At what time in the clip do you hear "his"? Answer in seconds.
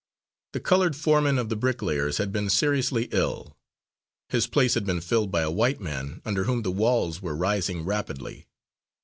4.29-4.47